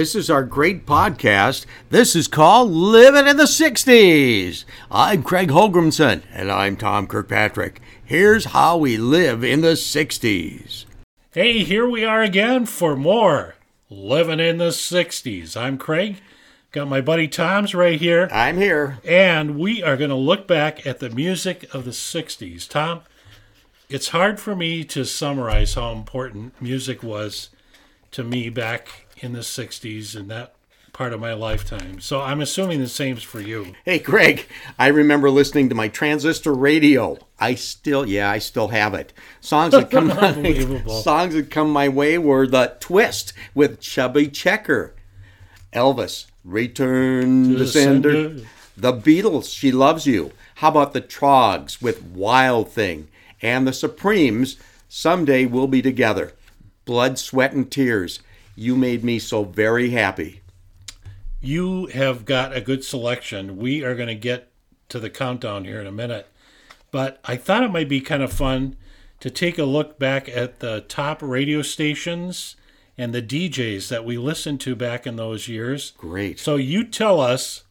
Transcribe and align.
This 0.00 0.14
is 0.14 0.30
our 0.30 0.44
great 0.44 0.86
podcast. 0.86 1.66
This 1.90 2.16
is 2.16 2.26
called 2.26 2.70
Living 2.70 3.26
in 3.26 3.36
the 3.36 3.42
60s. 3.42 4.64
I'm 4.90 5.22
Craig 5.22 5.50
Holgrimson. 5.50 6.22
And 6.32 6.50
I'm 6.50 6.78
Tom 6.78 7.06
Kirkpatrick. 7.06 7.82
Here's 8.02 8.46
how 8.46 8.78
we 8.78 8.96
live 8.96 9.44
in 9.44 9.60
the 9.60 9.74
60s. 9.74 10.86
Hey, 11.32 11.64
here 11.64 11.86
we 11.86 12.02
are 12.02 12.22
again 12.22 12.64
for 12.64 12.96
more 12.96 13.56
Living 13.90 14.40
in 14.40 14.56
the 14.56 14.70
60s. 14.70 15.54
I'm 15.54 15.76
Craig. 15.76 16.22
Got 16.72 16.88
my 16.88 17.02
buddy 17.02 17.28
Tom's 17.28 17.74
right 17.74 18.00
here. 18.00 18.26
I'm 18.32 18.56
here. 18.56 19.00
And 19.04 19.58
we 19.58 19.82
are 19.82 19.98
going 19.98 20.08
to 20.08 20.16
look 20.16 20.48
back 20.48 20.86
at 20.86 21.00
the 21.00 21.10
music 21.10 21.68
of 21.74 21.84
the 21.84 21.90
60s. 21.90 22.66
Tom, 22.66 23.02
it's 23.90 24.08
hard 24.08 24.40
for 24.40 24.56
me 24.56 24.82
to 24.82 25.04
summarize 25.04 25.74
how 25.74 25.92
important 25.92 26.54
music 26.58 27.02
was 27.02 27.50
to 28.12 28.24
me 28.24 28.48
back 28.48 29.06
in 29.20 29.32
the 29.32 29.40
60s 29.40 30.16
and 30.16 30.30
that 30.30 30.54
part 30.92 31.12
of 31.12 31.20
my 31.20 31.32
lifetime. 31.32 32.00
So 32.00 32.20
I'm 32.20 32.40
assuming 32.40 32.80
the 32.80 32.88
same's 32.88 33.22
for 33.22 33.40
you. 33.40 33.74
Hey, 33.84 33.98
Greg, 33.98 34.46
I 34.78 34.88
remember 34.88 35.30
listening 35.30 35.68
to 35.68 35.74
my 35.74 35.88
transistor 35.88 36.52
radio. 36.52 37.18
I 37.38 37.54
still, 37.54 38.06
yeah, 38.06 38.30
I 38.30 38.38
still 38.38 38.68
have 38.68 38.94
it. 38.94 39.12
Songs 39.40 39.72
that 39.72 39.90
come, 39.90 40.10
songs 41.02 41.34
that 41.34 41.50
come 41.50 41.70
my 41.70 41.88
way 41.88 42.18
were 42.18 42.46
the 42.46 42.76
Twist 42.80 43.32
with 43.54 43.80
Chubby 43.80 44.28
Checker, 44.28 44.94
Elvis, 45.72 46.26
Return 46.44 47.56
to 47.56 47.66
Sender, 47.66 48.36
the 48.76 48.92
Beatles, 48.92 49.54
She 49.56 49.70
Loves 49.70 50.06
You. 50.06 50.32
How 50.56 50.68
about 50.68 50.92
the 50.92 51.00
Troggs 51.00 51.80
with 51.80 52.02
Wild 52.02 52.70
Thing, 52.70 53.08
and 53.40 53.66
the 53.66 53.72
Supremes, 53.72 54.56
Someday 54.88 55.46
We'll 55.46 55.66
Be 55.66 55.80
Together. 55.80 56.34
Blood, 56.84 57.18
Sweat, 57.18 57.52
and 57.52 57.70
Tears. 57.70 58.20
You 58.60 58.76
made 58.76 59.02
me 59.02 59.18
so 59.18 59.44
very 59.44 59.88
happy. 59.88 60.42
You 61.40 61.86
have 61.86 62.26
got 62.26 62.54
a 62.54 62.60
good 62.60 62.84
selection. 62.84 63.56
We 63.56 63.82
are 63.82 63.94
going 63.94 64.10
to 64.10 64.14
get 64.14 64.52
to 64.90 65.00
the 65.00 65.08
countdown 65.08 65.64
here 65.64 65.80
in 65.80 65.86
a 65.86 65.90
minute. 65.90 66.28
But 66.90 67.20
I 67.24 67.36
thought 67.36 67.62
it 67.62 67.70
might 67.70 67.88
be 67.88 68.02
kind 68.02 68.22
of 68.22 68.30
fun 68.30 68.76
to 69.20 69.30
take 69.30 69.56
a 69.56 69.64
look 69.64 69.98
back 69.98 70.28
at 70.28 70.60
the 70.60 70.82
top 70.82 71.22
radio 71.22 71.62
stations 71.62 72.54
and 72.98 73.14
the 73.14 73.22
DJs 73.22 73.88
that 73.88 74.04
we 74.04 74.18
listened 74.18 74.60
to 74.60 74.76
back 74.76 75.06
in 75.06 75.16
those 75.16 75.48
years. 75.48 75.94
Great. 75.96 76.38
So 76.38 76.56
you 76.56 76.84
tell 76.84 77.18
us 77.18 77.64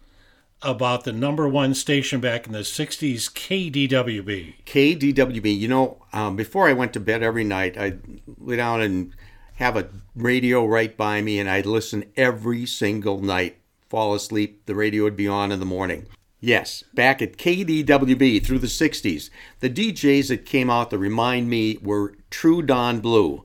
about 0.63 1.03
the 1.03 1.13
number 1.13 1.47
one 1.47 1.75
station 1.75 2.19
back 2.19 2.47
in 2.47 2.53
the 2.53 2.61
60s, 2.61 3.29
KDWB. 3.31 4.55
KDWB. 4.65 5.55
You 5.55 5.67
know, 5.67 5.97
um, 6.13 6.35
before 6.35 6.67
I 6.67 6.73
went 6.73 6.93
to 6.93 6.99
bed 6.99 7.21
every 7.21 7.43
night, 7.43 7.77
I'd 7.77 8.21
lay 8.39 8.55
down 8.55 8.81
and 8.81 9.13
have 9.59 9.75
a 9.75 9.89
radio 10.15 10.65
right 10.65 10.95
by 10.95 11.21
me, 11.21 11.37
and 11.37 11.49
I'd 11.49 11.65
listen 11.65 12.05
every 12.15 12.65
single 12.65 13.21
night. 13.21 13.57
Fall 13.89 14.13
asleep, 14.13 14.65
the 14.65 14.73
radio 14.73 15.03
would 15.03 15.17
be 15.17 15.27
on 15.27 15.51
in 15.51 15.59
the 15.59 15.65
morning. 15.65 16.05
Yes, 16.39 16.85
back 16.93 17.21
at 17.21 17.35
KDWB 17.37 18.41
through 18.41 18.59
the 18.59 18.67
60s, 18.67 19.29
the 19.59 19.69
DJs 19.69 20.29
that 20.29 20.45
came 20.45 20.69
out 20.69 20.89
to 20.91 20.97
remind 20.97 21.49
me 21.49 21.77
were 21.81 22.15
True 22.29 22.61
Don 22.61 23.01
Bleu, 23.01 23.43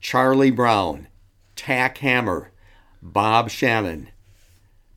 Charlie 0.00 0.52
Brown, 0.52 1.08
Tack 1.56 1.98
Hammer, 1.98 2.52
Bob 3.02 3.50
Shannon, 3.50 4.10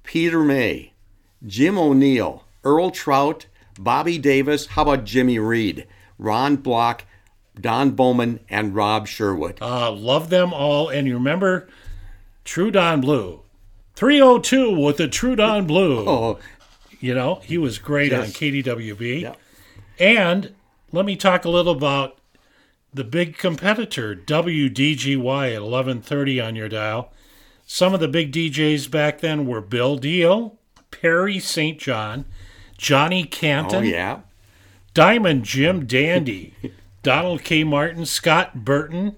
Peter 0.04 0.44
May, 0.44 0.94
Jim 1.44 1.80
O'Neill, 1.80 2.44
Earl 2.64 2.92
Trout, 2.92 3.48
Bobby 3.80 4.20
Davis, 4.20 4.68
how 4.68 4.84
about 4.84 5.04
Jimmy 5.04 5.40
Reed, 5.40 5.88
Ron 6.20 6.58
Block, 6.58 7.06
Don 7.62 7.92
Bowman, 7.92 8.40
and 8.50 8.76
Rob 8.76 9.08
Sherwood. 9.08 9.58
Uh, 9.62 9.92
love 9.92 10.30
them 10.30 10.54
all. 10.54 10.90
And 10.90 11.08
you 11.08 11.14
remember 11.16 11.68
True 12.46 12.72
Don 12.72 13.02
Bleu. 13.02 13.42
302 13.96 14.80
with 14.80 14.98
the 14.98 15.08
True 15.08 15.36
Don 15.36 15.66
Bleu. 15.66 16.06
Oh, 16.08 16.40
You 17.00 17.14
know, 17.14 17.36
he 17.44 17.58
was 17.58 17.78
great 17.80 18.12
Yes. 18.12 18.28
on 18.28 18.32
KDWB. 18.34 19.22
Yeah. 19.22 19.34
And 20.00 20.54
let 20.92 21.06
me 21.06 21.16
talk 21.16 21.46
a 21.46 21.50
little 21.50 21.74
about 21.74 22.18
the 22.94 23.04
big 23.04 23.38
competitor, 23.38 24.16
WDGY 24.16 25.54
at 25.56 25.62
1130 25.62 26.40
on 26.42 26.56
your 26.56 26.70
dial. 26.70 27.12
Some 27.66 27.94
of 27.94 28.00
the 28.00 28.08
big 28.08 28.32
DJs 28.32 28.90
back 28.90 29.20
then 29.20 29.46
were 29.46 29.62
Bill 29.62 29.98
Deal, 29.98 30.58
Perry 30.90 31.38
St. 31.40 31.78
John, 31.78 32.26
Johnny 32.78 33.24
Canton, 33.26 33.84
oh 33.84 33.88
yeah. 33.88 34.20
Diamond 34.94 35.44
Jim 35.44 35.86
Dandy, 35.86 36.54
Donald 37.08 37.42
K. 37.42 37.64
Martin, 37.64 38.06
Scott 38.06 38.66
Burton, 38.66 39.16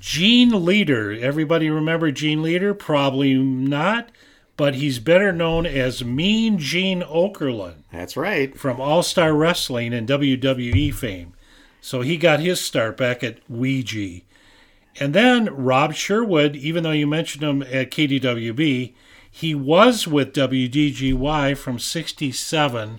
Gene 0.00 0.64
Leader. 0.64 1.12
Everybody 1.12 1.70
remember 1.70 2.10
Gene 2.10 2.42
Leader? 2.42 2.74
Probably 2.74 3.34
not, 3.34 4.10
but 4.56 4.74
he's 4.74 4.98
better 4.98 5.30
known 5.30 5.64
as 5.64 6.02
Mean 6.04 6.58
Gene 6.58 7.02
Okerlund 7.02 7.84
That's 7.92 8.16
right. 8.16 8.58
from 8.58 8.80
All 8.80 9.04
Star 9.04 9.32
Wrestling 9.32 9.94
and 9.94 10.08
WWE 10.08 10.92
fame. 10.92 11.34
So 11.80 12.00
he 12.00 12.16
got 12.16 12.40
his 12.40 12.60
start 12.60 12.96
back 12.96 13.22
at 13.22 13.38
Ouija. 13.48 14.22
And 14.98 15.14
then 15.14 15.54
Rob 15.54 15.94
Sherwood, 15.94 16.56
even 16.56 16.82
though 16.82 16.90
you 16.90 17.06
mentioned 17.06 17.44
him 17.44 17.62
at 17.62 17.92
KDWB, 17.92 18.92
he 19.30 19.54
was 19.54 20.08
with 20.08 20.34
WDGY 20.34 21.56
from 21.56 21.78
67 21.78 22.98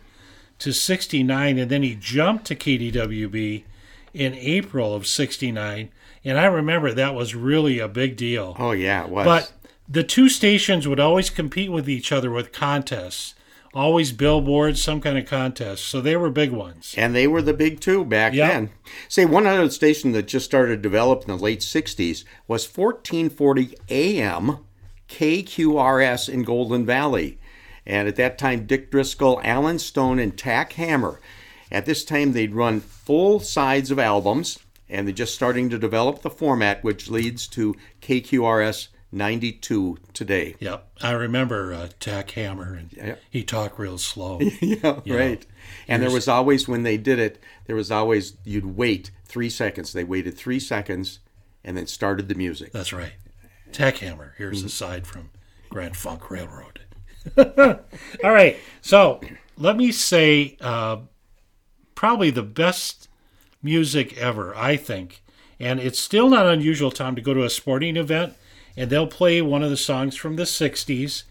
to 0.60 0.72
69, 0.72 1.58
and 1.58 1.70
then 1.70 1.84
he 1.84 1.96
jumped 1.96 2.46
to 2.46 2.56
KDWB 2.56 3.66
in 4.14 4.34
April 4.36 4.94
of 4.94 5.08
69. 5.08 5.90
And 6.24 6.38
I 6.40 6.46
remember 6.46 6.92
that 6.94 7.16
was 7.16 7.34
really 7.36 7.80
a 7.80 7.88
big 7.88 8.16
deal. 8.18 8.56
Oh 8.60 8.72
yeah, 8.72 9.04
it 9.06 9.10
was. 9.10 9.26
But 9.26 9.52
the 9.90 10.04
two 10.04 10.30
stations 10.30 10.88
would 10.88 11.00
always 11.00 11.30
compete 11.30 11.72
with 11.72 11.90
each 11.90 12.12
other 12.12 12.30
with 12.32 12.52
contests, 12.52 13.34
always 13.74 14.12
billboards, 14.12 14.82
some 14.82 15.02
kind 15.02 15.18
of 15.18 15.26
contest. 15.26 15.86
So 15.86 16.00
they 16.00 16.16
were 16.16 16.30
big 16.30 16.52
ones. 16.52 16.94
and 16.98 17.16
they 17.16 17.26
were 17.28 17.42
the 17.42 17.54
big 17.54 17.80
two 17.80 18.06
back 18.06 18.34
Yeah. 18.34 18.48
then. 18.50 18.70
Say 19.08 19.26
one 19.26 19.48
other 19.48 19.70
station 19.70 20.12
that 20.12 20.28
just 20.28 20.46
started 20.46 20.76
to 20.76 20.82
develop 20.82 21.22
in 21.24 21.28
the 21.36 21.42
late 21.44 21.62
'60s 21.62 22.24
was 22.48 22.66
1440 22.68 23.76
AM 23.90 24.58
KQRS 25.10 26.30
in 26.30 26.44
Golden 26.44 26.86
Valley, 26.86 27.40
and 27.86 28.08
at 28.08 28.16
that 28.18 28.38
time 28.38 28.66
Dick 28.66 28.92
Driscoll, 28.92 29.42
Alan 29.44 29.80
Stone, 29.80 30.20
and 30.20 30.38
Tack 30.38 30.74
Hammer. 30.74 31.20
At 31.72 31.86
this 31.86 32.04
time, 32.04 32.34
they'd 32.34 32.54
run 32.54 32.80
full 32.82 33.40
sides 33.40 33.92
of 33.92 34.00
albums, 34.00 34.60
and 34.90 35.08
they're 35.08 35.14
just 35.16 35.34
starting 35.36 35.70
to 35.70 35.78
develop 35.80 36.22
the 36.22 36.30
format, 36.30 36.84
which 36.84 37.10
leads 37.10 37.48
to 37.50 37.76
KQRS 38.02 38.90
92 39.14 39.98
today. 40.14 40.56
Yep, 40.60 40.88
I 41.02 41.12
remember 41.12 41.74
uh, 41.74 41.90
Tack 42.00 42.32
Hammer, 42.32 42.74
and 42.74 42.92
Yeah. 42.94 43.16
he 43.30 43.44
talked 43.44 43.80
real 43.80 43.98
slow. 43.98 44.40
yeah, 44.62 45.00
right. 45.08 45.46
And 45.88 46.02
there 46.04 46.12
was 46.12 46.28
always 46.28 46.68
when 46.68 46.84
they 46.84 46.98
did 46.98 47.20
it, 47.20 47.42
there 47.66 47.76
was 47.76 47.92
always 47.92 48.34
you'd 48.44 48.78
wait 48.78 49.12
three 49.26 49.50
seconds. 49.50 49.94
They 49.94 50.04
waited 50.04 50.38
three 50.38 50.60
seconds, 50.60 51.20
and 51.64 51.78
then 51.78 51.88
started 51.88 52.28
the 52.28 52.36
music. 52.36 52.72
That's 52.72 52.94
right. 52.94 53.14
Tack 53.72 53.98
Hammer. 53.98 54.34
Here's 54.38 54.64
a 54.64 54.70
side 54.70 55.08
from 55.08 55.30
Grand 55.70 55.96
Funk 55.96 56.30
Railroad. 56.30 56.82
All 57.38 58.32
right, 58.32 58.58
so 58.82 59.22
let 59.58 59.78
me 59.78 59.92
say, 59.92 60.58
uh, 60.60 60.98
probably 62.02 62.32
the 62.32 62.42
best 62.42 63.08
music 63.62 64.18
ever, 64.18 64.56
I 64.56 64.76
think. 64.76 65.22
And 65.60 65.80
it's 65.80 66.00
still 66.00 66.32
not 66.32 66.48
unusual, 66.48 66.90
Tom, 66.90 67.16
to 67.16 67.22
go 67.22 67.36
to 67.36 67.44
a 67.44 67.50
sporting 67.50 67.96
event 67.96 68.34
and 68.76 68.90
they'll 68.90 69.06
play 69.06 69.40
one 69.40 69.62
of 69.62 69.70
the 69.70 69.78
songs 69.78 70.16
from 70.16 70.36
the 70.36 70.46
60s. 70.46 71.26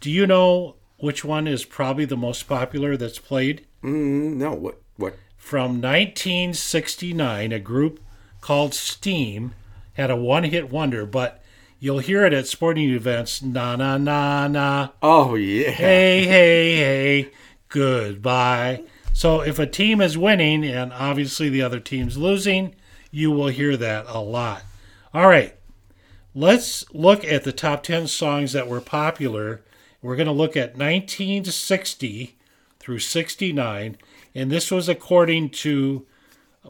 Do 0.00 0.10
you 0.10 0.26
know 0.26 0.74
which 0.96 1.24
one 1.24 1.46
is 1.46 1.64
probably 1.64 2.04
the 2.04 2.16
most 2.16 2.48
popular 2.48 2.96
that's 2.96 3.20
played? 3.20 3.64
Mm, 3.84 4.34
no, 4.34 4.54
what 4.54 4.82
what? 4.96 5.14
From 5.36 5.80
1969, 5.80 7.52
a 7.52 7.60
group 7.60 8.00
called 8.40 8.74
Steam 8.74 9.54
had 9.92 10.10
a 10.10 10.16
one 10.16 10.42
hit 10.42 10.68
wonder, 10.68 11.06
but 11.06 11.40
you'll 11.78 12.00
hear 12.00 12.24
it 12.24 12.32
at 12.32 12.48
sporting 12.48 12.90
events 12.90 13.40
na 13.40 13.76
na 13.76 13.96
na 13.96 14.48
na. 14.48 14.88
Oh 15.00 15.36
yeah, 15.36 15.70
Hey, 15.70 16.24
hey, 16.26 16.76
hey, 16.76 17.30
goodbye. 17.68 18.82
So 19.18 19.40
if 19.40 19.58
a 19.58 19.66
team 19.66 20.00
is 20.00 20.16
winning 20.16 20.64
and 20.64 20.92
obviously 20.92 21.48
the 21.48 21.60
other 21.60 21.80
team's 21.80 22.16
losing, 22.16 22.76
you 23.10 23.32
will 23.32 23.48
hear 23.48 23.76
that 23.76 24.04
a 24.06 24.20
lot. 24.20 24.62
All 25.12 25.26
right, 25.26 25.56
let's 26.36 26.84
look 26.94 27.24
at 27.24 27.42
the 27.42 27.50
top 27.50 27.82
10 27.82 28.06
songs 28.06 28.52
that 28.52 28.68
were 28.68 28.80
popular. 28.80 29.64
We're 30.00 30.14
going 30.14 30.28
to 30.28 30.32
look 30.32 30.56
at 30.56 30.76
1960 30.76 32.36
through 32.78 33.00
69, 33.00 33.96
and 34.36 34.52
this 34.52 34.70
was 34.70 34.88
according 34.88 35.50
to 35.50 36.06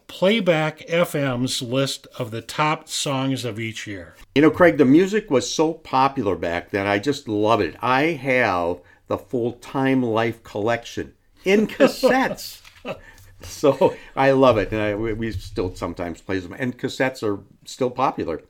Playback 0.06 0.78
FM's 0.88 1.60
list 1.60 2.06
of 2.18 2.30
the 2.30 2.40
top 2.40 2.88
songs 2.88 3.44
of 3.44 3.60
each 3.60 3.86
year. 3.86 4.16
You 4.34 4.40
know, 4.40 4.50
Craig, 4.50 4.78
the 4.78 4.86
music 4.86 5.30
was 5.30 5.52
so 5.52 5.74
popular 5.74 6.34
back 6.34 6.70
then. 6.70 6.86
I 6.86 6.98
just 6.98 7.28
love 7.28 7.60
it. 7.60 7.76
I 7.82 8.04
have 8.04 8.80
the 9.06 9.18
full 9.18 9.52
Time 9.52 10.02
Life 10.02 10.42
collection 10.42 11.12
in 11.44 11.66
cassettes. 11.66 12.60
so 13.42 13.94
I 14.16 14.32
love 14.32 14.58
it, 14.58 14.72
and 14.72 14.80
I, 14.80 14.94
we 14.94 15.32
still 15.32 15.74
sometimes 15.74 16.20
play 16.20 16.38
them. 16.38 16.54
And 16.58 16.78
cassettes 16.78 17.22
are 17.22 17.42
still 17.64 17.90
popular. 17.90 18.42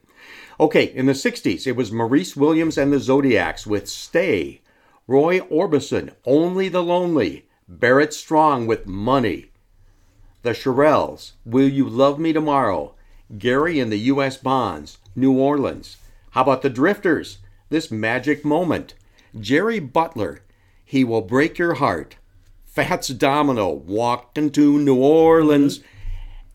Okay, 0.61 0.85
in 0.85 1.06
the 1.06 1.12
60s, 1.12 1.67
it 1.67 1.76
was 1.76 1.93
Maurice 1.93 2.37
Williams 2.37 2.76
and 2.76 2.93
the 2.93 2.99
Zodiacs 2.99 3.67
with 3.67 3.88
Stay. 3.88 4.61
Roy 5.06 5.40
Orbison, 5.40 6.12
Only 6.26 6.69
the 6.69 6.82
Lonely. 6.82 7.46
Barrett 7.69 8.14
Strong 8.14 8.67
with 8.67 8.87
Money. 8.87 9.46
The 10.43 10.50
Shirelles, 10.50 11.32
Will 11.44 11.69
You 11.69 11.88
Love 11.88 12.19
Me 12.19 12.32
Tomorrow? 12.32 12.94
Gary 13.37 13.79
and 13.79 13.93
the 13.93 13.99
U.S. 14.12 14.37
Bonds, 14.37 14.99
New 15.14 15.32
Orleans. 15.38 15.99
How 16.31 16.43
about 16.43 16.62
the 16.62 16.70
Drifters? 16.70 17.38
This 17.69 17.90
Magic 17.90 18.44
Moment. 18.44 18.94
Jerry 19.38 19.79
Butler, 19.81 20.43
He 20.85 21.05
Will 21.05 21.20
Break 21.20 21.58
Your 21.58 21.75
Heart. 21.75 22.17
Fats 22.79 23.09
Domino, 23.09 23.73
Walked 23.73 24.39
into 24.39 24.79
New 24.79 24.95
Orleans. 25.03 25.81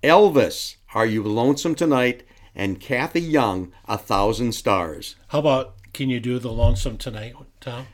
Elvis, 0.02 0.78
Are 0.94 1.06
You 1.06 1.22
Lonesome 1.22 1.76
Tonight? 1.76 2.24
And 2.56 2.80
Kathy 2.80 3.20
Young, 3.20 3.74
A 3.90 3.98
Thousand 3.98 4.54
Stars. 4.54 5.18
How 5.28 5.40
about 5.40 5.74
can 5.92 6.10
you 6.10 6.22
do 6.22 6.40
the 6.40 6.50
lonesome 6.50 6.98
tonight, 6.98 7.36
Tom? 7.60 7.88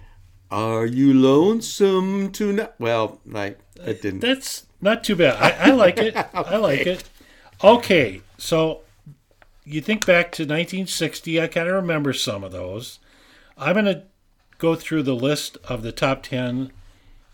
Are 0.52 0.86
you 0.86 1.12
lonesome 1.12 2.32
tonight? 2.32 2.74
Well, 2.78 3.20
I 3.34 3.56
it 3.84 4.04
didn't. 4.04 4.20
That's 4.20 4.68
not 4.80 5.04
too 5.04 5.16
bad. 5.16 5.36
I, 5.42 5.72
I 5.72 5.74
like 5.74 5.98
it. 5.98 6.16
I 6.36 6.58
like 6.58 6.86
it. 6.86 7.04
Okay, 7.64 8.22
so 8.38 8.82
you 9.66 9.82
think 9.82 10.06
back 10.06 10.32
to 10.34 10.44
1960. 10.44 11.42
I 11.42 11.48
kind 11.48 11.68
of 11.68 11.74
remember 11.74 12.14
some 12.14 12.44
of 12.44 12.52
those. 12.52 13.00
I'm 13.58 13.74
going 13.74 13.86
to 13.86 14.04
go 14.60 14.76
through 14.76 15.02
the 15.02 15.16
list 15.16 15.58
of 15.64 15.82
the 15.82 15.92
top 15.92 16.22
10 16.22 16.72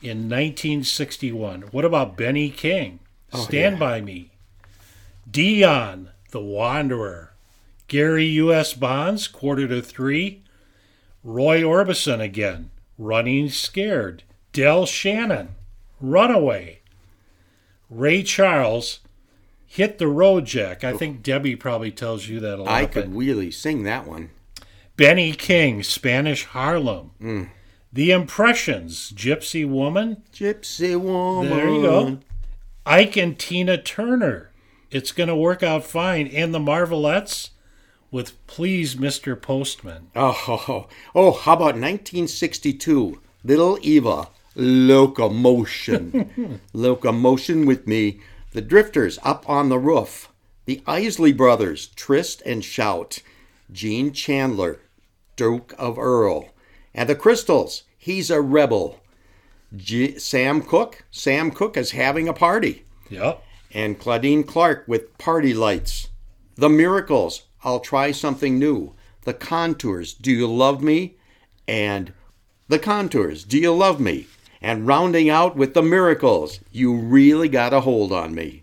in 0.05 0.29
1961. 0.29 1.63
What 1.71 1.83
about 1.85 2.15
Benny 2.15 2.49
King? 2.49 2.99
Oh, 3.33 3.43
Stand 3.43 3.75
yeah. 3.75 3.79
by 3.79 4.01
me. 4.01 4.31
Dion, 5.29 6.11
The 6.31 6.39
Wanderer. 6.39 7.33
Gary 7.87 8.25
U.S. 8.25 8.73
Bonds, 8.73 9.27
quarter 9.27 9.67
to 9.67 9.81
three. 9.81 10.43
Roy 11.23 11.61
Orbison 11.61 12.19
again, 12.21 12.69
Running 12.97 13.49
Scared. 13.49 14.23
Del 14.53 14.85
Shannon, 14.85 15.55
Runaway. 15.99 16.79
Ray 17.89 18.23
Charles, 18.23 18.99
Hit 19.67 19.97
the 19.97 20.07
Road 20.07 20.45
Jack. 20.45 20.83
I 20.83 20.93
think 20.93 21.21
Debbie 21.21 21.55
probably 21.55 21.91
tells 21.91 22.27
you 22.27 22.39
that 22.39 22.59
a 22.59 22.63
lot. 22.63 22.71
I 22.71 22.85
could 22.85 23.13
really 23.13 23.51
sing 23.51 23.83
that 23.83 24.07
one. 24.07 24.29
Benny 24.95 25.33
King, 25.33 25.83
Spanish 25.83 26.45
Harlem. 26.45 27.11
Mm. 27.21 27.49
The 27.95 28.12
Impressions, 28.12 29.13
Gypsy 29.13 29.65
Woman. 29.65 30.21
Gypsy 30.33 31.00
woman. 31.00 31.50
There 31.50 31.69
you 31.69 31.81
go. 31.81 32.18
Ike 32.86 33.15
and 33.15 33.39
Tina 33.39 33.81
Turner. 33.81 34.51
It's 34.92 35.13
going 35.13 35.30
to 35.30 35.36
work 35.36 35.63
out 35.63 35.86
fine. 35.86 36.27
And 36.27 36.53
the 36.53 36.59
Marvelettes 36.59 37.51
with 38.12 38.33
Please, 38.47 38.95
Mr. 38.95 39.42
Postman. 39.42 40.09
Oh, 40.13 40.88
oh, 41.15 41.31
how 41.31 41.53
about 41.53 41.77
1962? 41.77 43.21
Little 43.45 43.80
Eva, 43.81 44.27
Locomotion. 44.57 46.59
Locomotion 46.74 47.65
with 47.65 47.88
me. 47.88 48.19
The 48.51 48.62
Drifters, 48.62 49.19
Up 49.24 49.50
on 49.50 49.69
the 49.69 49.80
Roof. 49.80 50.33
The 50.65 50.83
Isley 50.86 51.31
Brothers, 51.31 51.91
Twist 51.95 52.41
and 52.45 52.62
Shout. 52.62 53.21
Gene 53.71 54.12
Chandler, 54.12 54.81
Duke 55.38 55.74
of 55.77 55.98
Earl. 55.98 56.50
And 56.95 57.07
the 57.09 57.15
Crystals, 57.15 57.83
He's 57.97 58.31
a 58.31 58.42
Rebel. 58.42 59.00
G- 59.75 60.18
Sam 60.18 60.62
Cooke, 60.62 61.03
Sam 61.12 61.51
Cooke 61.51 61.75
is 61.77 61.92
having 61.92 62.27
a 62.27 62.33
party 62.33 62.86
Yep. 63.09 63.44
and 63.74 64.00
Claudine 64.00 64.44
Clark 64.44 64.86
with 64.88 65.15
Party 65.18 65.53
Lights. 65.53 66.07
The 66.56 66.69
Miracles, 66.69 67.44
I'll 67.63 67.80
Try 67.81 68.12
Something 68.12 68.57
New. 68.57 68.94
The 69.24 69.33
Contours, 69.33 70.13
Do 70.13 70.31
You 70.31 70.47
Love 70.47 70.81
Me? 70.81 71.15
And 71.68 72.13
The 72.69 72.80
Contours, 72.80 73.44
Do 73.44 73.57
You 73.59 73.74
Love 73.74 74.00
Me? 74.00 74.27
And 74.62 74.88
rounding 74.88 75.30
out 75.30 75.56
with 75.57 75.74
The 75.74 75.81
Miracles, 75.83 76.59
You 76.71 76.95
Really 76.95 77.50
Got 77.50 77.74
a 77.74 77.81
Hold 77.81 78.13
on 78.13 78.33
Me. 78.33 78.62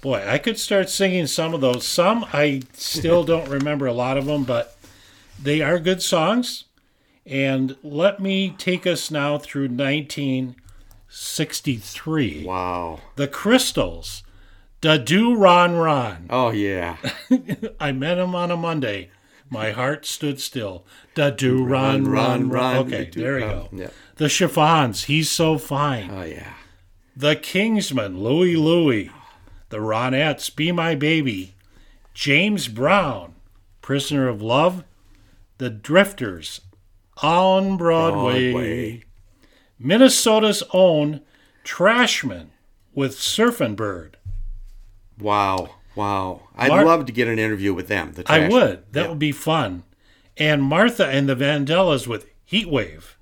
Boy, 0.00 0.22
I 0.28 0.38
could 0.38 0.58
start 0.58 0.88
singing 0.90 1.26
some 1.26 1.54
of 1.54 1.60
those. 1.62 1.86
Some 1.86 2.24
I 2.32 2.62
still 2.74 3.24
don't 3.24 3.48
remember 3.48 3.86
a 3.86 3.92
lot 3.94 4.18
of 4.18 4.26
them, 4.26 4.44
but 4.44 4.76
they 5.42 5.62
are 5.62 5.78
good 5.80 6.02
songs. 6.02 6.64
And 7.26 7.76
let 7.82 8.20
me 8.20 8.50
take 8.50 8.86
us 8.86 9.10
now 9.10 9.38
through 9.38 9.68
1963. 9.68 12.44
Wow. 12.44 13.00
The 13.16 13.28
Crystals, 13.28 14.22
Da 14.80 14.98
Do 14.98 15.34
Ron 15.34 15.76
Ron. 15.76 16.26
Oh, 16.28 16.50
yeah. 16.50 16.98
I 17.80 17.92
met 17.92 18.18
him 18.18 18.34
on 18.34 18.50
a 18.50 18.56
Monday. 18.56 19.10
My 19.50 19.70
heart 19.70 20.04
stood 20.04 20.40
still. 20.40 20.84
Da 21.14 21.30
do 21.30 21.64
run, 21.64 22.04
run, 22.04 22.48
run. 22.48 22.76
Okay, 22.78 23.06
Do- 23.06 23.20
there 23.20 23.38
you 23.38 23.44
oh, 23.44 23.48
go. 23.48 23.68
Yeah. 23.72 23.90
The 24.16 24.28
Chiffons, 24.28 25.04
he's 25.04 25.30
so 25.30 25.58
fine. 25.58 26.10
Oh, 26.10 26.24
yeah. 26.24 26.54
The 27.16 27.36
Kingsmen, 27.36 28.18
Louie 28.18 28.56
Louie. 28.56 29.10
The 29.68 29.78
Ronettes, 29.78 30.54
Be 30.54 30.72
My 30.72 30.94
Baby. 30.94 31.54
James 32.14 32.68
Brown, 32.68 33.34
Prisoner 33.80 34.28
of 34.28 34.42
Love. 34.42 34.84
The 35.58 35.70
Drifters, 35.70 36.60
On 37.22 37.76
Broadway. 37.76 38.52
Broadway. 38.52 39.02
Minnesota's 39.78 40.62
own 40.72 41.20
Trashmen 41.64 42.48
with 42.94 43.16
Surfin' 43.16 43.76
Bird. 43.76 44.16
Wow. 45.18 45.76
Wow. 45.94 46.42
I'd 46.56 46.68
Mar- 46.68 46.84
love 46.84 47.06
to 47.06 47.12
get 47.12 47.28
an 47.28 47.38
interview 47.38 47.72
with 47.74 47.88
them. 47.88 48.12
The 48.12 48.24
I 48.26 48.48
would. 48.48 48.84
That 48.92 49.02
Yeah. 49.02 49.08
would 49.08 49.18
be 49.18 49.32
fun. 49.32 49.84
And 50.36 50.62
Martha 50.62 51.06
and 51.06 51.28
the 51.28 51.36
Vandellas 51.36 52.06
with 52.06 52.26
Heatwave. 52.50 53.14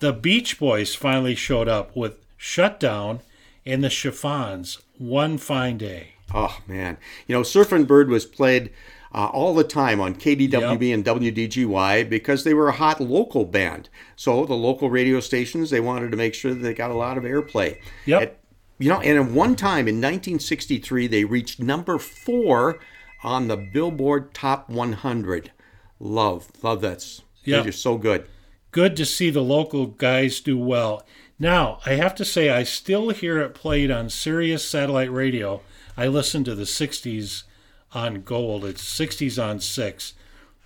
The 0.00 0.12
Beach 0.12 0.58
Boys 0.58 0.94
finally 0.94 1.34
showed 1.34 1.68
up 1.68 1.94
with 1.94 2.16
Shutdown 2.36 3.20
and 3.66 3.84
the 3.84 3.90
Chiffons 3.90 4.78
One 4.98 5.38
Fine 5.38 5.78
Day. 5.78 6.14
Oh 6.34 6.58
man, 6.66 6.96
you 7.26 7.34
know, 7.34 7.42
Surfin' 7.42 7.86
Bird 7.86 8.08
was 8.08 8.24
played 8.24 8.70
uh, 9.12 9.26
all 9.26 9.54
the 9.54 9.64
time 9.64 10.00
on 10.00 10.14
KDWB 10.14 10.94
and 10.94 11.04
WDGY 11.04 12.08
because 12.08 12.44
they 12.44 12.54
were 12.54 12.68
a 12.68 12.72
hot 12.72 13.00
local 13.00 13.44
band. 13.44 13.88
So 14.16 14.44
the 14.46 14.54
local 14.54 14.90
radio 14.90 15.20
stations 15.20 15.70
they 15.70 15.80
wanted 15.80 16.10
to 16.12 16.16
make 16.16 16.34
sure 16.34 16.54
that 16.54 16.60
they 16.60 16.74
got 16.74 16.90
a 16.90 16.94
lot 16.94 17.18
of 17.18 17.24
airplay. 17.24 17.78
Yep. 18.06 18.22
At- 18.22 18.36
you 18.78 18.88
know, 18.88 19.00
and 19.00 19.18
at 19.18 19.30
one 19.30 19.56
time 19.56 19.88
in 19.88 19.96
1963 19.96 21.06
they 21.06 21.24
reached 21.24 21.60
number 21.60 21.98
four 21.98 22.78
on 23.22 23.48
the 23.48 23.56
Billboard 23.56 24.32
Top 24.32 24.70
100. 24.70 25.52
Love, 25.98 26.48
love 26.62 26.80
that's 26.80 27.22
Yep. 27.44 27.56
they're 27.56 27.72
just 27.72 27.82
so 27.82 27.98
good. 27.98 28.26
Good 28.70 28.96
to 28.96 29.04
see 29.04 29.30
the 29.30 29.42
local 29.42 29.86
guys 29.86 30.40
do 30.40 30.56
well. 30.56 31.04
Now, 31.38 31.80
I 31.84 31.92
have 31.94 32.14
to 32.16 32.24
say, 32.24 32.50
I 32.50 32.62
still 32.62 33.10
hear 33.10 33.38
it 33.40 33.54
played 33.54 33.90
on 33.90 34.08
Sirius 34.10 34.66
satellite 34.68 35.10
radio. 35.10 35.62
I 35.96 36.06
listen 36.06 36.44
to 36.44 36.54
the 36.54 36.64
60s 36.64 37.42
on 37.92 38.22
Gold. 38.22 38.64
It's 38.64 38.82
60s 38.82 39.42
on 39.42 39.60
6. 39.60 40.14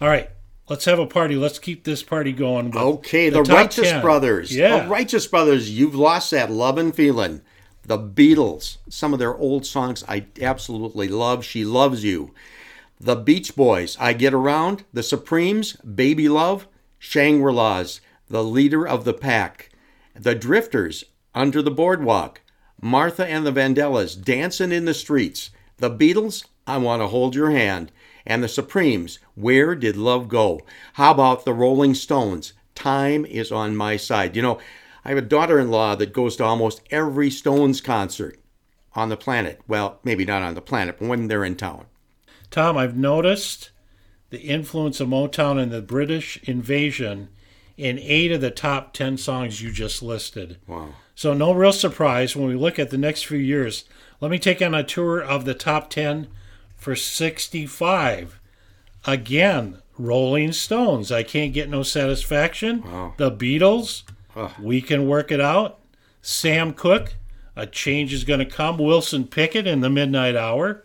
All 0.01 0.09
right, 0.09 0.31
let's 0.69 0.85
have 0.85 0.99
a 0.99 1.07
party. 1.07 1.37
Let's 1.37 1.59
keep 1.59 1.85
this 1.85 2.03
party 2.03 2.33
going. 2.33 2.67
with 2.67 2.77
Okay, 2.77 3.31
the, 3.31 3.43
top 3.43 3.57
Righteous 3.57 3.91
10. 3.91 4.03
Brothers. 4.03 4.55
Yeah. 4.55 4.83
The 4.85 4.89
Righteous 4.89 5.27
Brothers, 5.27 5.71
you've 5.71 5.95
lost 5.95 6.31
that 6.31 6.51
love 6.51 6.79
and 6.79 6.95
feeling. 6.95 7.41
The 7.83 7.99
Beatles, 7.99 8.79
some 8.89 9.13
of 9.13 9.19
their 9.19 9.37
old 9.37 9.67
songs 9.67 10.03
I 10.09 10.27
absolutely 10.41 11.09
love. 11.09 11.45
She 11.45 11.65
Loves 11.65 12.03
You. 12.03 12.33
The 12.99 13.17
Beach 13.17 13.55
Boys, 13.55 13.97
I 14.01 14.15
Get 14.15 14.33
Around. 14.33 14.85
The 14.93 15.03
Supremes, 15.03 15.75
Baby 15.83 16.29
Love. 16.29 16.67
Shangri 16.99 17.53
La's, 17.53 18.01
The 18.29 18.43
Leader 18.43 18.87
of 18.89 19.05
the 19.05 19.13
Pack. 19.13 19.71
The 20.19 20.35
Drifters, 20.35 21.05
Under 21.35 21.61
the 21.61 21.71
Boardwalk. 21.71 22.41
Martha 22.81 23.27
and 23.27 23.45
the 23.47 23.53
Vandellas, 23.53 24.15
Dancing 24.23 24.73
in 24.73 24.87
the 24.87 24.95
Streets. 24.95 25.51
The 25.77 25.91
Beatles, 25.91 26.47
I 26.67 26.79
Want 26.79 27.03
to 27.03 27.09
Hold 27.09 27.35
Your 27.35 27.51
Hand. 27.51 27.93
And 28.27 28.43
the 28.43 28.49
Supremes, 28.49 29.19
Where 29.35 29.75
Did 29.75 29.97
Love 29.97 30.29
Go? 30.29 30.61
How 30.95 31.11
about 31.11 31.45
the 31.45 31.53
Rolling 31.53 31.95
Stones? 31.95 32.55
Time 32.75 33.27
is 33.27 33.53
on 33.53 33.77
my 33.77 33.97
side. 33.97 34.35
You 34.35 34.43
know, 34.43 34.59
I 35.05 35.11
have 35.11 35.19
a 35.19 35.23
daughter 35.23 35.59
in 35.59 35.71
law 35.71 35.95
that 35.97 36.15
goes 36.15 36.37
to 36.37 36.45
almost 36.45 36.81
every 36.91 37.31
Stones 37.31 37.83
concert 37.83 38.41
on 38.95 39.11
the 39.11 39.17
planet. 39.17 39.61
Well, 39.69 39.99
maybe 40.05 40.25
not 40.25 40.43
on 40.43 40.55
the 40.55 40.63
planet, 40.63 40.97
but 40.99 41.09
when 41.09 41.29
they're 41.29 41.45
in 41.45 41.57
town. 41.57 41.87
Tom, 42.51 42.79
I've 42.79 42.97
noticed 42.97 43.71
the 44.31 44.41
influence 44.41 45.01
of 45.01 45.09
Motown 45.09 45.61
and 45.61 45.71
the 45.71 45.83
British 45.83 46.41
invasion 46.45 47.29
in 47.77 47.99
eight 47.99 48.33
of 48.33 48.41
the 48.41 48.51
top 48.51 48.93
10 48.93 49.19
songs 49.19 49.61
you 49.61 49.71
just 49.71 50.03
listed. 50.03 50.59
Wow. 50.67 50.95
So, 51.15 51.35
no 51.35 51.53
real 51.53 51.73
surprise 51.73 52.35
when 52.35 52.49
we 52.49 52.55
look 52.55 52.79
at 52.79 52.91
the 52.91 52.99
next 52.99 53.27
few 53.27 53.39
years. 53.39 53.85
Let 54.21 54.31
me 54.31 54.39
take 54.39 54.63
on 54.63 54.75
a 54.75 54.83
tour 54.83 55.21
of 55.21 55.45
the 55.45 55.55
top 55.55 55.91
10 55.91 56.29
for 56.85 56.95
65. 56.95 58.39
Again, 59.07 59.79
Rolling 59.97 60.53
Stones, 60.53 61.11
I 61.11 61.23
Can't 61.23 61.55
Get 61.55 61.71
No 61.71 61.83
Satisfaction. 61.83 62.83
Wow. 62.83 63.15
The 63.17 63.33
Beatles, 63.33 64.03
Ugh. 64.37 64.53
We 64.61 64.83
Can 64.83 65.09
Work 65.09 65.33
It 65.33 65.41
Out. 65.41 65.81
Sam 66.21 66.75
Cooke, 66.75 67.15
A 67.57 67.67
Change 67.67 68.13
Is 68.13 68.25
Gonna 68.25 68.45
Come. 68.45 68.77
Wilson 68.77 69.27
Pickett 69.27 69.67
in 69.67 69.81
the 69.81 69.89
Midnight 69.89 70.37
Hour. 70.37 70.85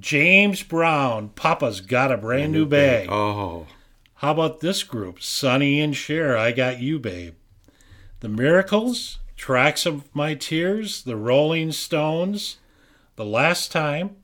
James 0.00 0.62
Brown, 0.62 1.28
Papa's 1.30 1.82
got 1.82 2.10
a 2.12 2.16
brand 2.16 2.52
new 2.52 2.64
bag. 2.64 3.08
Oh, 3.10 3.66
How 4.14 4.32
about 4.32 4.60
this 4.60 4.82
group? 4.84 5.22
Sonny 5.22 5.80
and 5.82 5.94
Cher, 5.94 6.36
I 6.36 6.52
Got 6.52 6.80
You, 6.80 6.98
Babe. 6.98 7.34
The 8.20 8.28
Miracles, 8.30 9.18
Tracks 9.36 9.84
of 9.84 10.04
My 10.14 10.32
Tears, 10.34 11.02
The 11.02 11.16
Rolling 11.16 11.72
Stones, 11.72 12.56
The 13.16 13.24
Last 13.26 13.70
Time, 13.70 14.16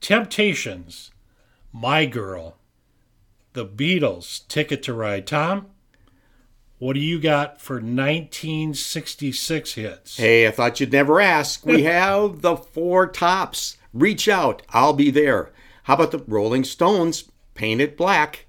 Temptations, 0.00 1.10
My 1.72 2.06
Girl, 2.06 2.56
The 3.52 3.66
Beatles, 3.66 4.46
Ticket 4.48 4.82
to 4.84 4.94
Ride. 4.94 5.26
Tom, 5.26 5.66
what 6.78 6.92
do 6.94 7.00
you 7.00 7.18
got 7.20 7.60
for 7.60 7.74
1966 7.80 9.74
hits? 9.74 10.16
hey, 10.16 10.46
I 10.46 10.50
thought 10.50 10.78
you'd 10.80 10.92
never 10.92 11.20
ask. 11.20 11.66
We 11.66 11.82
have 11.84 12.42
the 12.42 12.56
four 12.56 13.06
tops. 13.08 13.76
Reach 13.92 14.28
out, 14.28 14.62
I'll 14.70 14.92
be 14.92 15.10
there. 15.10 15.50
How 15.84 15.94
about 15.94 16.10
the 16.12 16.22
Rolling 16.26 16.64
Stones? 16.64 17.24
Paint 17.54 17.80
It 17.80 17.96
Black. 17.96 18.46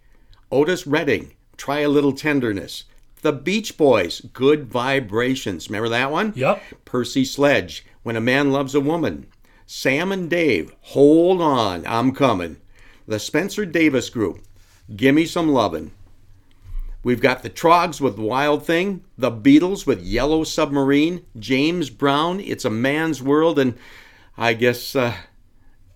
Otis 0.52 0.86
Redding, 0.86 1.34
Try 1.58 1.80
a 1.80 1.90
Little 1.90 2.14
Tenderness. 2.14 2.84
The 3.22 3.34
Beach 3.34 3.78
Boys, 3.78 4.22
Good 4.34 4.66
Vibrations. 4.66 5.70
Remember 5.70 5.90
that 5.90 6.12
one? 6.12 6.34
Yep. 6.36 6.62
Percy 6.86 7.26
Sledge, 7.26 7.86
When 8.04 8.16
a 8.16 8.22
Man 8.22 8.52
Loves 8.52 8.76
a 8.76 8.80
Woman. 8.80 9.28
Sam 9.72 10.12
and 10.12 10.32
Dave, 10.32 10.74
Hold 10.82 11.44
On, 11.44 11.86
I'm 11.86 12.12
Coming. 12.12 12.58
The 13.08 13.20
Spencer 13.20 13.68
Davis 13.68 14.10
Group, 14.10 14.40
Gimme 14.96 15.28
Some 15.28 15.50
Lovin'. 15.50 15.92
We've 17.04 17.22
got 17.22 17.44
the 17.44 17.52
Troggs 17.52 18.02
with 18.02 18.18
Wild 18.18 18.66
Thing, 18.66 19.04
the 19.16 19.30
Beatles 19.30 19.86
with 19.86 20.02
Yellow 20.02 20.44
Submarine, 20.44 21.24
James 21.38 21.92
Brown, 21.92 22.40
It's 22.40 22.66
a 22.66 22.72
Man's 22.72 23.22
World, 23.22 23.60
and 23.60 23.78
I 24.36 24.54
guess 24.54 24.96
uh, 24.96 25.14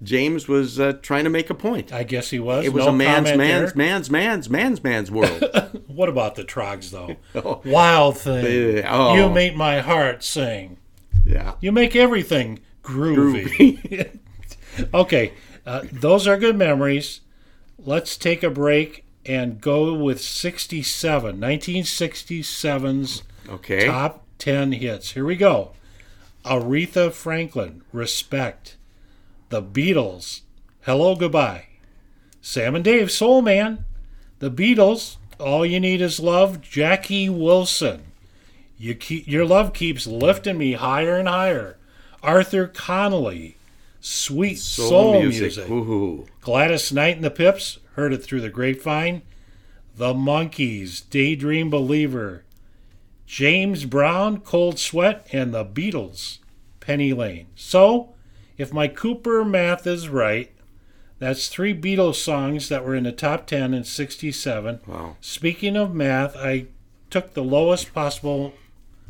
James 0.03 0.48
was 0.48 0.80
uh, 0.80 0.94
trying 1.01 1.24
to 1.24 1.32
make 1.32 1.50
a 1.50 1.56
point. 1.56 1.92
I 1.92 2.03
guess 2.03 2.30
he 2.30 2.38
was. 2.38 2.63
It 2.65 2.74
was 2.74 2.86
No 2.86 2.92
a 2.92 2.94
man's, 2.94 3.36
man's, 3.36 3.74
there. 3.74 3.75
man's, 3.75 4.12
man's, 4.12 4.50
man's, 4.51 4.84
man's 4.84 5.10
world. 5.10 5.44
What 5.88 6.10
about 6.10 6.36
the 6.36 6.44
Troggs, 6.44 6.92
though? 6.92 7.62
Wild 7.65 8.18
thing. 8.20 8.84
oh. 8.88 9.15
You 9.15 9.30
make 9.30 9.56
my 9.56 9.80
heart 9.80 10.24
sing. 10.24 10.77
yeah. 11.25 11.56
You 11.60 11.72
make 11.72 11.96
everything 11.96 12.60
groovy. 12.84 14.20
okay, 14.94 15.34
uh, 15.66 15.82
those 15.92 16.28
are 16.28 16.38
good 16.38 16.56
memories. 16.58 17.22
Let's 17.80 18.18
take 18.18 18.44
a 18.44 18.50
break 18.50 19.06
and 19.25 19.60
go 19.62 19.94
with 19.94 20.20
67, 20.22 21.40
1967's 21.40 23.24
Okay. 23.50 23.86
top 23.88 24.24
10 24.40 24.74
hits. 24.74 25.12
Here 25.12 25.25
we 25.25 25.36
go. 25.36 25.72
Aretha 26.46 27.12
Franklin, 27.12 27.82
Respect. 27.92 28.78
The 29.50 29.62
Beatles, 29.62 30.42
Hello 30.82 31.16
Goodbye. 31.16 31.66
Sam 32.42 32.75
and 32.75 32.84
Dave, 32.84 33.12
Soul 33.12 33.42
Man. 33.42 33.86
The 34.40 34.52
Beatles, 34.52 35.18
All 35.40 35.66
You 35.66 35.80
Need 35.80 36.02
Is 36.02 36.20
Love. 36.20 36.60
Jackie 36.62 37.30
Wilson, 37.30 38.04
you 38.78 38.94
keep, 38.96 39.25
Your 39.28 39.46
Love 39.46 39.74
Keeps 39.74 40.06
Lifting 40.08 40.58
Me 40.58 40.74
Higher 40.74 41.18
and 41.18 41.28
Higher. 41.30 41.78
Arthur 42.24 42.68
Conley, 42.68 43.58
Sweet 44.00 44.58
Soul, 44.58 45.22
Music. 45.22 45.68
Woohoo. 45.68 46.27
Gladys 46.42 46.92
Knight 46.92 47.15
and 47.15 47.24
the 47.24 47.30
Pips, 47.30 47.80
heard 47.96 48.13
it 48.13 48.24
through 48.24 48.42
the 48.42 48.50
grapevine. 48.50 49.22
The 49.96 50.13
Monkees, 50.13 51.08
Daydream 51.10 51.70
Believer. 51.70 52.44
James 53.25 53.86
Brown, 53.86 54.39
Cold 54.39 54.80
Sweat, 54.80 55.27
and 55.32 55.53
the 55.53 55.65
Beatles, 55.65 56.39
Penny 56.80 57.13
Lane. 57.13 57.48
So, 57.56 58.13
if 58.58 58.74
my 58.74 58.88
Cooper 58.88 59.44
math 59.46 59.86
is 59.88 60.10
right, 60.10 60.51
that's 61.20 61.48
three 61.48 61.74
Beatles 61.74 62.15
songs 62.15 62.70
that 62.70 62.84
were 62.84 62.96
in 62.96 63.03
the 63.03 63.12
top 63.12 63.48
10 63.48 63.74
in 63.74 63.84
67. 63.84 64.82
Wow. 64.86 65.15
Speaking 65.22 65.77
of 65.77 65.94
math, 65.94 66.36
I 66.36 66.68
took 67.10 67.34
the 67.34 67.44
lowest 67.44 67.94
possible 67.94 68.53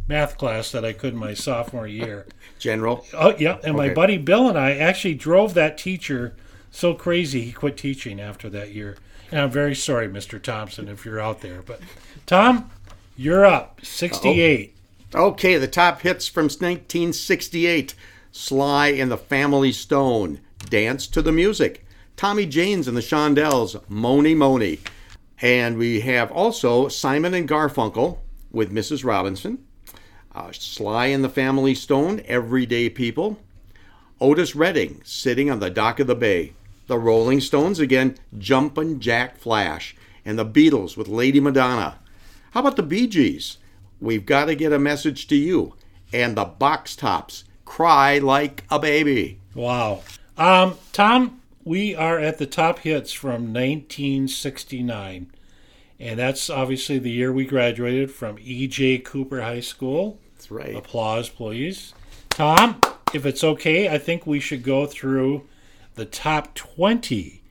math 0.07 0.37
class 0.37 0.71
that 0.71 0.85
I 0.85 0.93
could 0.93 1.13
in 1.13 1.19
my 1.19 1.33
sophomore 1.33 1.87
year. 1.87 2.25
General. 2.59 3.05
Oh, 3.13 3.35
yeah. 3.37 3.57
And 3.63 3.75
my 3.75 3.93
buddy 3.93 4.17
Bill 4.17 4.49
and 4.49 4.57
I 4.57 4.71
actually 4.71 5.15
drove 5.15 5.53
that 5.53 5.77
teacher 5.77 6.35
so 6.71 6.93
crazy 6.93 7.41
he 7.41 7.51
quit 7.51 7.77
teaching 7.77 8.19
after 8.19 8.49
that 8.49 8.73
year. 8.73 8.97
And 9.31 9.41
I'm 9.41 9.51
very 9.51 9.75
sorry, 9.75 10.07
Mr. 10.07 10.41
Thompson, 10.41 10.87
if 10.87 11.05
you're 11.05 11.19
out 11.19 11.41
there. 11.41 11.61
But 11.61 11.79
Tom, 12.25 12.71
you're 13.15 13.45
up. 13.45 13.83
68. 13.83 14.75
Okay, 15.15 15.57
the 15.57 15.67
top 15.67 16.01
hits 16.01 16.27
from 16.27 16.45
1968 16.45 17.93
Sly 18.31 18.87
and 18.87 19.11
the 19.11 19.17
Family 19.17 19.71
Stone, 19.71 20.39
Dance 20.69 21.05
to 21.07 21.21
the 21.21 21.31
Music, 21.31 21.85
Tommy 22.15 22.47
James 22.47 22.87
and 22.87 22.97
the 22.97 23.01
Shondells, 23.01 23.79
Mony 23.87 24.33
Mony. 24.33 24.79
And 25.39 25.77
we 25.77 25.99
have 26.01 26.31
also 26.31 26.87
Simon 26.87 27.35
and 27.35 27.47
Garfunkel 27.47 28.17
with 28.51 28.71
Mrs. 28.71 29.05
Robinson, 29.05 29.63
uh, 30.35 30.51
Sly 30.51 31.07
and 31.07 31.23
the 31.23 31.29
Family 31.29 31.75
Stone, 31.75 32.21
Everyday 32.25 32.89
People, 32.89 33.39
Otis 34.19 34.55
Redding, 34.55 35.01
Sitting 35.03 35.49
on 35.49 35.59
the 35.59 35.69
Dock 35.69 35.99
of 35.99 36.07
the 36.07 36.15
Bay, 36.15 36.53
the 36.87 36.97
Rolling 36.97 37.39
Stones 37.39 37.79
again, 37.79 38.17
Jumpin' 38.37 38.99
Jack 38.99 39.37
Flash, 39.37 39.95
and 40.25 40.37
the 40.37 40.45
Beatles 40.45 40.97
with 40.97 41.07
Lady 41.07 41.39
Madonna. 41.39 41.99
How 42.51 42.61
about 42.61 42.75
the 42.75 42.83
Bee 42.83 43.07
Gees? 43.07 43.57
We've 43.99 44.25
got 44.25 44.45
to 44.45 44.55
get 44.55 44.73
a 44.73 44.79
message 44.79 45.27
to 45.27 45.35
you. 45.35 45.75
And 46.11 46.37
the 46.37 46.45
Box 46.45 46.95
Tops, 46.95 47.45
Cry 47.65 48.19
Like 48.19 48.63
a 48.69 48.77
Baby. 48.77 49.39
Wow. 49.55 50.03
Um, 50.37 50.75
Tom, 50.91 51.41
we 51.63 51.95
are 51.95 52.19
at 52.19 52.37
the 52.37 52.45
top 52.45 52.79
hits 52.79 53.11
from 53.11 53.53
1969. 53.53 55.31
And 55.99 56.19
that's 56.19 56.49
obviously 56.49 56.99
the 56.99 57.11
year 57.11 57.31
we 57.31 57.45
graduated 57.45 58.11
from 58.11 58.37
E.J. 58.41 58.99
Cooper 58.99 59.41
High 59.41 59.61
School. 59.61 60.19
That's 60.43 60.51
right. 60.51 60.75
Applause, 60.75 61.29
please. 61.29 61.93
Tom, 62.29 62.81
if 63.13 63.25
it's 63.25 63.45
okay, 63.45 63.87
I 63.87 63.97
think 63.97 64.27
we 64.27 64.41
should 64.41 64.61
go 64.61 64.85
through 64.85 65.47
the 65.95 66.03
top 66.05 66.53
20 66.53 67.41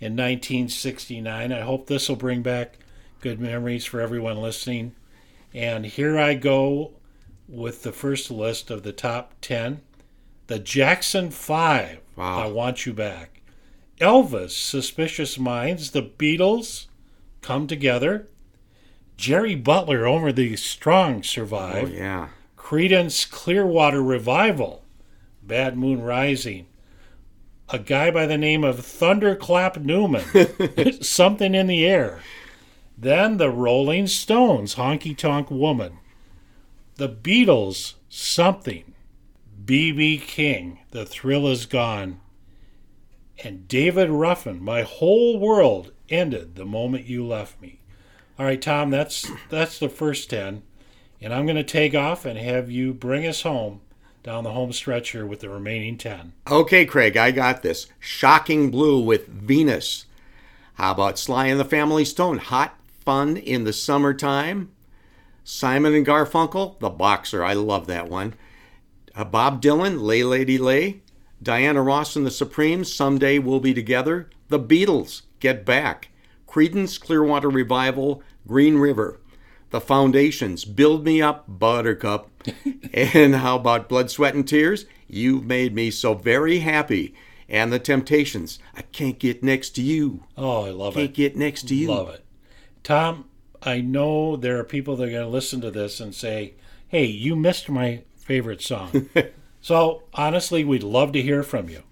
in 0.00 0.12
1969. 0.16 1.52
I 1.52 1.60
hope 1.60 1.86
this 1.88 2.08
will 2.08 2.16
bring 2.16 2.40
back 2.40 2.78
good 3.20 3.38
memories 3.38 3.84
for 3.84 4.00
everyone 4.00 4.38
listening. 4.38 4.94
And 5.52 5.84
here 5.84 6.18
I 6.18 6.32
go 6.34 6.92
with 7.46 7.82
the 7.82 7.92
first 7.92 8.30
list 8.30 8.70
of 8.70 8.82
the 8.82 8.92
top 8.92 9.34
10. 9.42 9.82
The 10.46 10.58
Jackson 10.58 11.30
5, 11.30 11.98
Wow. 12.16 12.44
I 12.44 12.46
Want 12.46 12.86
You 12.86 12.94
Back. 12.94 13.42
Elvis, 14.00 14.52
Suspicious 14.52 15.38
Minds. 15.38 15.90
The 15.90 16.02
Beatles, 16.02 16.86
Come 17.42 17.66
Together. 17.66 18.26
Jerry 19.18 19.54
Butler, 19.56 20.06
Over 20.06 20.32
the 20.32 20.56
Strong, 20.56 21.24
survive. 21.24 21.74
Oh, 21.74 21.80
Survive. 21.80 21.94
yeah. 21.98 22.28
Creedence 22.68 23.30
Clearwater 23.30 24.02
Revival, 24.02 24.84
Bad 25.42 25.78
Moon 25.78 26.02
Rising, 26.02 26.66
a 27.70 27.78
guy 27.78 28.10
by 28.10 28.26
the 28.26 28.36
name 28.36 28.62
of 28.62 28.84
Thunderclap 28.84 29.78
Newman, 29.78 30.22
Something 31.02 31.54
in 31.54 31.66
the 31.66 31.86
Air. 31.86 32.20
Then 32.98 33.38
the 33.38 33.48
Rolling 33.48 34.06
Stones, 34.06 34.74
Honky 34.74 35.16
Tonk 35.16 35.50
Woman. 35.50 35.96
The 36.96 37.08
Beatles, 37.08 37.94
Something. 38.10 38.92
B.B. 39.64 40.18
King, 40.18 40.80
The 40.90 41.06
Thrill 41.06 41.48
Is 41.48 41.64
Gone. 41.64 42.20
And 43.42 43.66
David 43.66 44.10
Ruffin, 44.10 44.62
My 44.62 44.82
Whole 44.82 45.38
World 45.38 45.92
Ended 46.10 46.56
the 46.56 46.66
Moment 46.66 47.06
You 47.06 47.26
Left 47.26 47.58
Me. 47.62 47.80
All 48.38 48.44
right, 48.44 48.60
Tom, 48.60 48.90
that's 48.90 49.26
that's 49.48 49.78
the 49.78 49.88
first 49.88 50.28
10. 50.28 50.64
And 51.20 51.34
I'm 51.34 51.46
going 51.46 51.56
to 51.56 51.64
take 51.64 51.94
off 51.94 52.24
and 52.24 52.38
have 52.38 52.70
you 52.70 52.94
bring 52.94 53.26
us 53.26 53.42
home 53.42 53.80
down 54.22 54.44
the 54.44 54.52
home 54.52 54.72
stretch 54.72 55.10
here 55.10 55.26
with 55.26 55.40
the 55.40 55.48
remaining 55.48 55.96
10. 55.96 56.32
Okay, 56.50 56.84
Craig, 56.84 57.16
I 57.16 57.30
got 57.30 57.62
this. 57.62 57.86
Shocking 57.98 58.70
Blue 58.70 59.00
with 59.00 59.26
Venus. 59.26 60.06
How 60.74 60.92
about 60.92 61.18
Sly 61.18 61.46
and 61.46 61.58
the 61.58 61.64
Family 61.64 62.04
Stone? 62.04 62.38
Hot 62.38 62.74
Fun 63.04 63.36
in 63.36 63.64
the 63.64 63.72
Summertime. 63.72 64.70
Simon 65.42 65.94
and 65.94 66.06
Garfunkel, 66.06 66.78
The 66.78 66.90
Boxer. 66.90 67.42
I 67.42 67.54
love 67.54 67.86
that 67.86 68.08
one. 68.08 68.34
Uh, 69.14 69.24
Bob 69.24 69.62
Dylan, 69.62 70.02
Lay 70.02 70.22
Lady 70.22 70.58
Lay. 70.58 71.00
Diana 71.42 71.82
Ross 71.82 72.16
and 72.16 72.26
the 72.26 72.30
Supremes, 72.30 72.92
Someday 72.92 73.38
We'll 73.38 73.60
Be 73.60 73.72
Together. 73.72 74.28
The 74.48 74.60
Beatles, 74.60 75.22
Get 75.40 75.64
Back. 75.64 76.10
Creedence 76.46 77.00
Clearwater 77.00 77.48
Revival, 77.48 78.22
Green 78.46 78.76
River. 78.76 79.20
The 79.70 79.80
Foundations, 79.80 80.64
Build 80.64 81.04
Me 81.04 81.20
Up, 81.20 81.44
Buttercup. 81.46 82.30
and 82.92 83.36
how 83.36 83.56
about 83.56 83.88
Blood, 83.88 84.10
Sweat, 84.10 84.34
and 84.34 84.46
Tears? 84.46 84.86
You've 85.06 85.44
made 85.44 85.74
me 85.74 85.90
so 85.90 86.14
very 86.14 86.60
happy. 86.60 87.14
And 87.48 87.72
The 87.72 87.78
Temptations, 87.78 88.58
I 88.74 88.82
can't 88.82 89.18
get 89.18 89.42
next 89.42 89.70
to 89.70 89.82
you. 89.82 90.24
Oh, 90.36 90.64
I 90.64 90.70
love 90.70 90.96
it. 90.96 91.00
Can't 91.00 91.14
get 91.14 91.36
next 91.36 91.68
to 91.68 91.74
you. 91.74 91.88
Love 91.88 92.10
it. 92.10 92.24
Tom, 92.82 93.26
I 93.62 93.80
know 93.80 94.36
there 94.36 94.58
are 94.58 94.64
people 94.64 94.96
that 94.96 95.08
are 95.08 95.10
going 95.10 95.22
to 95.22 95.28
listen 95.28 95.60
to 95.62 95.70
this 95.70 96.00
and 96.00 96.14
say, 96.14 96.54
hey, 96.88 97.04
you 97.04 97.36
missed 97.36 97.68
my 97.68 98.02
favorite 98.16 98.62
song. 98.62 99.08
so, 99.60 100.04
honestly, 100.14 100.64
we'd 100.64 100.82
love 100.82 101.12
to 101.12 101.22
hear 101.22 101.42
from 101.42 101.68
you. 101.68 101.82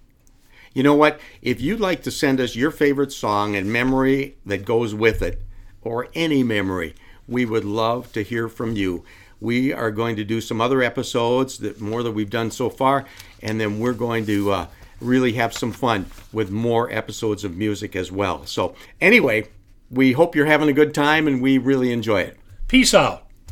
You 0.75 0.83
know 0.83 0.95
what? 0.95 1.19
If 1.41 1.61
you'd 1.61 1.81
like 1.81 2.03
to 2.03 2.11
send 2.11 2.39
us 2.39 2.55
your 2.55 2.71
favorite 2.71 3.13
song 3.13 3.57
and 3.57 3.73
memory 3.73 4.37
that 4.45 4.67
goes 4.67 4.95
with 4.95 5.23
it, 5.23 5.43
or 5.81 6.09
any 6.15 6.43
memory, 6.43 6.95
we 7.29 7.45
would 7.45 7.65
love 7.65 8.13
to 8.13 8.23
hear 8.23 8.49
from 8.49 8.77
you. 8.77 9.05
We 9.41 9.73
are 9.73 9.91
going 9.91 10.17
to 10.17 10.25
do 10.25 10.41
some 10.41 10.61
other 10.61 10.83
episodes 10.83 11.59
that 11.59 11.81
more 11.81 12.03
that 12.03 12.13
we've 12.13 12.31
done 12.31 12.51
so 12.51 12.71
far, 12.71 13.05
and 13.43 13.61
then 13.61 13.79
we're 13.79 13.93
going 13.93 14.25
to 14.27 14.51
uh, 14.51 14.67
really 15.01 15.35
have 15.35 15.53
some 15.53 15.73
fun 15.73 16.07
with 16.33 16.51
more 16.51 16.91
episodes 16.91 17.45
of 17.45 17.57
music 17.57 17.95
as 17.95 18.11
well. 18.11 18.47
So, 18.47 18.75
anyway, 19.01 19.49
we 19.91 20.13
hope 20.13 20.35
you're 20.35 20.47
having 20.47 20.69
a 20.69 20.73
good 20.73 20.95
time 20.95 21.29
and 21.29 21.43
we 21.43 21.59
really 21.59 21.93
enjoy 21.93 22.23
it. 22.23 22.39
Peace 22.67 22.95
out. 22.95 23.26